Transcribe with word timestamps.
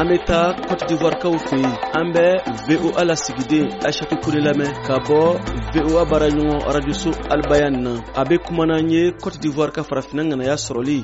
an 0.00 0.06
bɛ 0.10 0.16
taa 0.28 0.44
cote 0.68 0.84
d'ivoirekaw 0.88 1.34
fɛ 1.46 1.54
yen 1.62 1.74
an 2.00 2.08
bɛ 2.14 2.24
voa 2.82 3.04
la 3.04 3.14
sigiden 3.16 3.66
asatu 3.88 4.14
kole 4.24 4.38
lamɛn 4.46 4.70
ka 4.86 4.94
bɔ 5.06 5.18
voa 5.88 6.04
baaraɲɔgɔn 6.10 6.62
arajoso 6.68 7.10
alibaya 7.32 7.68
nin 7.70 7.82
na 7.82 7.90
a 8.14 8.22
bɛ 8.24 8.36
kuma 8.46 8.64
n'an 8.66 8.88
ye 8.88 9.10
cote 9.20 9.40
d'ivoire 9.40 9.72
ka 9.72 9.82
farafinna 9.82 10.22
ŋanaya 10.30 10.54
sɔrɔli 10.66 10.98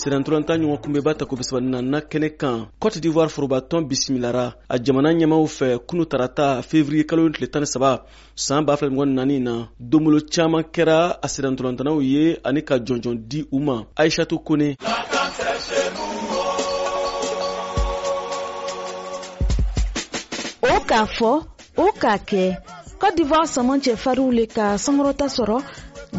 sirantolanta 0.00 0.52
ɲɔgɔn 0.58 0.80
kunbɛba 0.82 1.14
ta 1.18 1.24
kobisabani 1.24 1.70
na 1.70 1.80
na 1.82 2.00
kɛnɛ 2.00 2.36
kan 2.36 2.66
cote 2.80 2.98
d'ivoire 2.98 3.30
forobatɔn 3.30 3.86
bisimilara 3.88 4.54
a 4.68 4.76
jamana 4.78 5.12
ɲɛmaw 5.12 5.46
fɛ 5.58 5.78
kunu 5.86 6.04
tarata 6.06 6.62
fevriye 6.62 7.06
kalo 7.06 7.28
tile 7.30 7.46
tan 7.46 7.62
ni 7.62 7.66
saba 7.66 8.02
saan 8.34 8.64
b'a 8.66 8.76
fila 8.76 8.90
mɔgɔ 8.90 9.04
naani 9.14 9.38
na 9.38 9.68
donbolo 9.80 10.18
caaman 10.34 10.64
kɛra 10.64 11.16
a 11.22 11.28
sirantolantanaw 11.28 12.00
ye 12.02 12.38
ani 12.44 12.62
ka 12.64 12.78
jɔnjɔn 12.78 13.18
di 13.28 13.46
u 13.52 13.60
ma 13.60 13.84
aishatu 13.96 14.40
kone 14.44 14.74
k'a 20.94 21.04
fɔ 21.18 21.30
o 21.84 21.86
k'a 22.02 22.14
kɛ 22.30 22.42
cote 23.00 23.16
d'ivoire 23.16 23.48
sama 23.54 23.74
cɛfarinw 23.84 24.30
le 24.38 24.44
ka 24.54 24.66
sankɔrɔta 24.84 25.26
sɔrɔ 25.36 25.58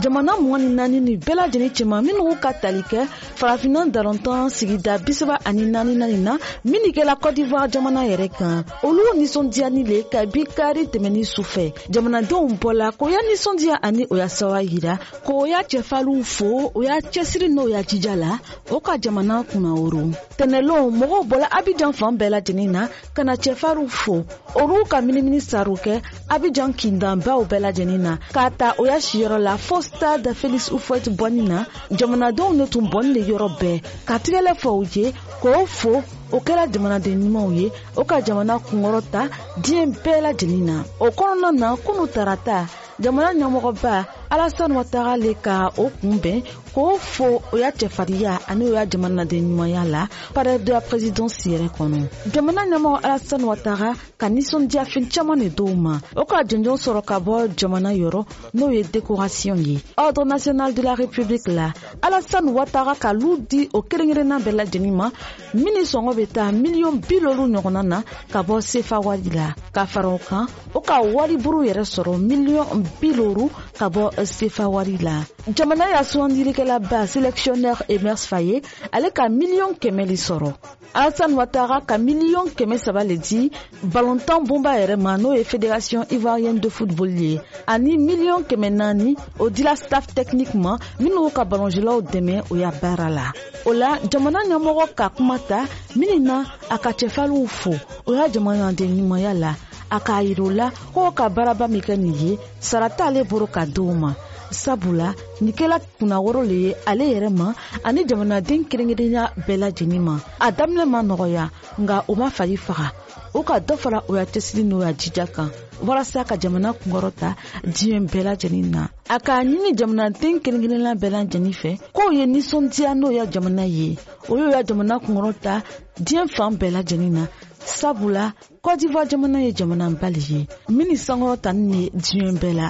jamana 0.01 0.33
mɔgɔ 0.41 0.57
ni 0.61 0.69
naani 0.77 0.99
ni 1.05 1.13
bɛɛ 1.17 1.33
lajɛlen 1.39 1.69
cɛma 1.75 1.97
minnu 2.05 2.23
ka 2.43 2.51
tali 2.61 2.81
kɛ 2.81 3.05
farafinna 3.39 3.81
darɔntɔn 3.93 4.49
sigida 4.49 4.97
bisaba 4.97 5.37
ani 5.45 5.65
naani 5.65 5.93
naani 5.95 6.17
na 6.23 6.37
minnu 6.65 6.89
kɛla 6.95 7.13
kɔdivuwari 7.21 7.71
jamana 7.71 8.01
yɛrɛ 8.09 8.27
kan 8.37 8.65
olu 8.83 9.03
nisɔndiyani 9.15 9.83
le 9.87 10.03
ka 10.11 10.25
bi 10.25 10.43
kari 10.45 10.83
tɛmɛni 10.87 11.25
su 11.25 11.41
fɛ 11.43 11.71
jamanadenw 11.91 12.57
bɔla 12.59 12.91
k'o 12.97 13.09
ya 13.11 13.19
nisɔndiya 13.21 13.77
ani 13.81 14.05
o 14.09 14.15
ya 14.17 14.27
sawa 14.29 14.61
yira 14.63 14.97
k'o 15.25 15.45
y'a 15.47 15.61
cɛfariw 15.63 16.23
fo 16.25 16.71
o 16.73 16.81
y'a 16.81 16.99
cɛsiri 17.01 17.47
n'o 17.53 17.69
y'a 17.69 17.83
jija 17.83 18.15
la 18.17 18.39
o 18.71 18.79
ka 18.79 18.97
jamana 18.97 19.43
kunnaworo 19.43 20.09
tɛnɛlon 20.37 20.89
mɔgɔw 20.99 21.23
bɔla 21.29 21.47
abijan 21.51 21.93
fan 21.93 22.17
bɛɛ 22.17 22.33
lajɛlen 22.33 22.69
na 22.71 22.89
ka 23.15 23.23
na 23.23 23.35
cɛfariw 23.35 23.87
fo 23.89 24.25
olu 24.55 24.85
ka 24.89 24.97
minimini 25.01 25.39
sariw 25.39 25.77
kɛ 25.79 26.01
abijan 26.29 26.73
kindanbaw 26.75 27.45
bɛɛ 27.45 27.61
lajɛlen 27.61 27.99
na 27.99 28.17
k'a 28.33 28.49
ta 28.57 28.73
o 28.79 28.85
ya 28.85 28.95
siyɔrɔ 28.97 29.37
la 29.39 29.55
fɔ 29.55 29.82
stade 29.83 30.29
felix 30.39 30.71
ufoyt 30.77 31.05
bɔni 31.17 31.43
na 31.51 31.59
jamanadenw 31.97 32.51
ne 32.57 32.65
tun 32.71 32.85
bɔni 32.93 33.11
de 33.15 33.21
yɔrɔ 33.29 33.49
bɛɛ 33.59 33.77
ka 34.07 34.13
tigɛlɛ 34.23 34.51
fɔ 34.61 34.69
u 34.81 34.83
ye 34.93 35.05
k'o 35.41 35.55
fo 35.79 35.93
o 36.31 36.37
kɛra 36.47 36.63
jamanaden 36.73 37.17
ɲumanw 37.23 37.49
ye 37.59 37.65
o 37.95 38.01
ka 38.09 38.15
jamana 38.25 38.55
kunkɔrɔ 38.67 39.01
ta 39.13 39.21
diɲɛ 39.63 39.83
bɛɛ 40.03 40.17
lajɛlen 40.25 40.63
na 40.69 40.75
o 40.99 41.07
kɔnɔna 41.19 41.49
na 41.61 41.69
kunu 41.83 42.07
tarata 42.15 42.67
jamana 43.01 43.29
ɲɛmɔgɔba 43.39 43.93
alasani 44.33 44.73
watara 44.77 45.13
le 45.21 45.33
ka 45.35 45.69
o 45.77 45.89
kunbɛn 46.01 46.41
k'o 46.73 46.97
fo 46.97 47.41
o 47.53 47.57
y'a 47.57 47.69
cɛfariya 47.69 48.39
ani 48.49 48.65
o 48.65 48.73
y'a 48.73 48.85
jamanaden 48.89 49.45
ɲumanya 49.45 49.83
la 49.85 50.07
parɛr 50.33 50.57
de 50.65 50.71
la 50.73 50.81
présidence 50.81 51.45
yɛrɛ 51.45 51.69
kɔnɔ 51.77 52.07
jamana 52.33 52.65
ɲɛmɔgɔ 52.65 52.99
alasani 53.05 53.43
watara 53.45 53.93
ka 54.17 54.27
ninsɔndiyafɛn 54.29 55.05
caaman 55.13 55.39
le 55.39 55.49
dow 55.49 55.67
ma 55.75 55.99
o 56.17 56.25
ka 56.25 56.41
jɔnjɔn 56.41 56.77
sɔrɔ 56.85 57.05
ka 57.05 57.19
bɔ 57.19 57.47
jamana 57.55 57.93
yɔrɔ 57.93 58.25
n'o 58.57 58.71
ye 58.73 58.81
décoration 58.81 59.55
ye 59.67 59.77
ordre 59.97 60.25
national 60.25 60.71
de 60.73 60.81
la 60.81 60.95
république 60.95 61.47
la 61.47 61.71
alasani 62.01 62.49
watara 62.51 62.95
ka 62.99 63.11
lu 63.13 63.37
di 63.47 63.69
o 63.71 63.83
kerenkerenna 63.83 64.39
bɛɛ 64.41 64.51
lajɛni 64.65 64.91
ma 64.91 65.11
min 65.53 65.73
ni 65.77 65.81
sɔngɔ 65.81 66.15
be 66.15 66.25
taa 66.25 66.49
miliyɔn 66.51 67.05
bi 67.07 67.19
lolu 67.19 67.45
ɲɔgɔnna 67.53 67.83
na 67.85 68.01
ka 68.31 68.41
bɔ 68.41 68.59
sefa 68.63 68.97
wari 68.99 69.29
la 69.29 69.53
ka 69.71 69.85
fara 69.85 70.09
o 70.09 70.17
kan 70.17 70.47
o 70.73 70.79
ka 70.81 71.03
wariburu 71.03 71.61
yɛrɛ 71.69 71.83
sɔrɔ 71.85 72.17
miliyɔn 72.27 72.83
bi 72.99 73.13
loru 73.13 73.47
ka 73.77 73.89
bɔ 73.89 74.22
sefa 74.25 74.67
wari 74.67 74.97
la 75.01 75.25
jamana 75.53 75.89
y'a 75.91 76.03
sugandilikɛlaba 76.03 77.03
selɛctionnɛr 77.11 77.77
emers 77.93 78.25
faye 78.29 78.61
ale 78.91 79.11
ka 79.11 79.27
miliyɔn 79.29 79.75
kɛmɛ 79.81 80.03
le 80.07 80.15
sɔrɔ 80.15 80.51
alasan 80.93 81.33
watara 81.35 81.81
ka 81.81 81.97
miliyɔn 81.97 82.53
kɛmɛ 82.55 82.77
saba 82.79 83.03
le 83.03 83.17
di 83.17 83.51
balontan 83.83 84.45
bonba 84.47 84.71
yɛrɛ 84.79 84.95
ma 84.99 85.17
n'o 85.17 85.33
ye 85.37 85.43
fédération 85.43 86.05
ivoirienne 86.09 86.59
de 86.61 86.69
football 86.69 87.09
ye 87.09 87.41
ani 87.67 87.97
miliyɔn 87.97 88.43
kɛmɛ 88.43 88.69
naani 88.71 89.15
o 89.39 89.49
dila 89.49 89.75
staff 89.77 90.07
technique 90.13 90.53
ma 90.53 90.77
minw 90.99 91.29
ka 91.33 91.43
balonjɛlaw 91.45 92.01
dɛmɛ 92.11 92.43
o 92.51 92.55
y'a 92.55 92.71
baara 92.71 93.09
la 93.09 93.31
o 93.65 93.71
la 93.73 93.97
jamana 94.09 94.39
ɲɛmɔgɔ 94.47 94.95
ka 94.95 95.09
kuma 95.09 95.39
ta 95.39 95.65
minin 95.95 96.23
na 96.23 96.45
a 96.69 96.77
ka 96.77 96.91
cɛfariw 96.91 97.47
fo 97.49 97.73
o 98.07 98.13
y'a 98.13 98.29
jamanaden 98.29 98.97
ɲumanya 98.97 99.33
la 99.37 99.55
a 99.95 99.97
k'a 100.05 100.15
yir'u 100.25 100.47
la 100.59 100.67
k'o 100.93 101.01
ka 101.17 101.25
baaraba 101.35 101.65
min 101.73 101.85
kɛ 101.87 101.93
nin 102.03 102.15
ye 102.23 102.31
sara 102.67 102.87
t'ale 102.97 103.21
bolo 103.31 103.45
ka 103.55 103.61
di 103.73 103.81
u 103.91 103.93
ma 104.01 104.11
sabula 104.53 105.13
nin 105.41 105.51
kɛla 105.57 105.79
kunna 105.99 106.17
wɔrɔ 106.23 106.41
le 106.47 106.55
ye 106.65 106.73
ale 106.85 107.03
yɛrɛ 107.05 107.29
ma 107.29 107.53
ani 107.83 108.05
jamanaden 108.07 108.65
kerenkerenya 108.69 109.33
bɛɛ 109.45 109.57
lajɛnin 109.61 110.01
ma 110.01 110.19
a 110.39 110.51
daminɛ 110.51 110.85
ma 110.87 110.99
nɔgɔya 111.01 111.49
nga 111.81 112.05
o 112.07 112.15
ma 112.15 112.29
fari 112.29 112.55
faga 112.57 112.91
o 113.33 113.41
ka 113.43 113.59
dɔ 113.59 113.77
fara 113.77 114.03
o 114.07 114.15
ya 114.15 114.25
cɛsiri 114.25 114.63
n'o 114.63 114.81
ya 114.85 114.91
jija 114.93 115.25
kan 115.35 115.49
walasa 115.85 116.23
ka 116.27 116.35
jamana 116.37 116.73
kunkɔrɔ 116.73 117.11
ta 117.19 117.35
diɲɛ 117.65 117.99
bɛɛ 118.09 118.21
lajɛnin 118.27 118.69
na 118.71 118.87
a 119.09 119.19
k'a 119.19 119.41
ɲini 119.49 119.73
jamanaden 119.77 120.39
kelenkelenla 120.43 120.91
bɛɛ 121.01 121.09
lajɛnin 121.15 121.53
fɛ 121.61 121.73
k'o 121.93 122.11
ye 122.17 122.25
ninsɔndiya 122.25 122.93
n'o 122.95 123.11
ya 123.15 123.25
jamana 123.25 123.65
ye 123.65 123.97
o 124.29 124.37
y'o 124.37 124.49
ya 124.51 124.61
jamana 124.63 124.99
kunkɔrɔ 125.01 125.33
ta 125.41 125.63
diɲɛ 125.99 126.27
fan 126.29 126.55
bɛɛ 126.57 126.71
lajɛnin 126.77 127.11
na 127.13 127.25
sabula 127.65 128.33
kɔdivuwa 128.63 129.07
jamana 129.09 129.41
ye 129.43 129.51
jamanaba 129.51 130.09
le 130.13 130.19
ye 130.21 130.47
min 130.69 130.87
ni 130.87 130.95
sankɔrɔtani 130.95 131.65
ne 131.73 131.89
diɲɛ 131.89 132.37
bɛɛ 132.39 132.53
la 132.55 132.69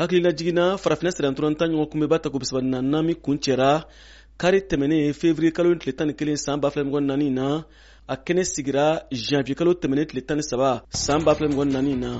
hakilila 0.00 0.32
jiginna 0.36 0.64
farafina 0.78 1.12
sirantolanta 1.12 1.64
ɲɔgɔn 1.66 1.88
kunbɛba 1.90 2.22
ta 2.22 2.28
kobisaba 2.30 2.62
na 2.62 2.78
nami 2.82 3.14
kun 3.24 3.38
cɛra 3.44 3.84
kari 4.40 4.60
tɛmɛnen 4.60 5.12
fevriye 5.12 5.52
kalo 5.52 5.74
tile 5.78 5.92
tan 5.92 6.06
ni 6.08 6.12
kelen 6.14 6.36
saan 6.36 6.60
b'a 6.60 6.70
fila 6.70 6.84
mɔgɔ 6.84 7.00
naani 7.06 7.30
na 7.30 7.64
a 8.08 8.16
kɛnɛ 8.16 8.42
sigira 8.54 9.00
janviye 9.12 9.54
kalo 9.54 9.72
tɛmɛnen 9.74 10.06
tile 10.08 10.22
tan 10.22 10.36
ni 10.38 10.42
saba 10.42 10.82
saan 10.90 11.20
b'a 11.24 11.34
fila 11.36 11.50
mɔgɔ 11.50 11.64
naani 11.72 11.94
na 11.96 12.10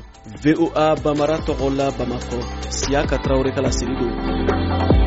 voa 0.42 0.94
bamara 1.02 1.36
tɔgɔ 1.46 1.76
la 1.76 1.90
bamakɔ 1.90 2.38
siya 2.70 3.06
ka 3.08 3.16
tarawure 3.18 3.50
ka 3.54 3.62
laseli 3.62 3.94
don 3.98 4.98